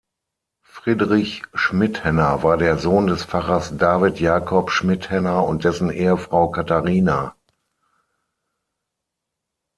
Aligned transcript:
Friedrich 0.65 1.43
Schmitthenner 1.53 2.41
war 2.41 2.57
der 2.57 2.79
Sohn 2.79 3.05
des 3.05 3.23
Pfarrers 3.23 3.77
David 3.77 4.19
Jakob 4.19 4.71
Schmitthenner 4.71 5.45
und 5.45 5.63
dessen 5.63 5.91
Ehefrau 5.91 6.49
Catarina. 6.49 7.35